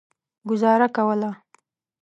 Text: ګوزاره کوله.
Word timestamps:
ګوزاره 0.47 0.87
کوله. 0.95 1.31